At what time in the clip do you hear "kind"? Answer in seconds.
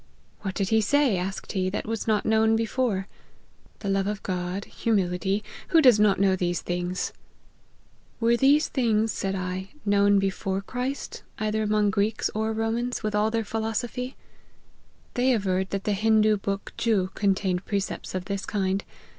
18.47-18.83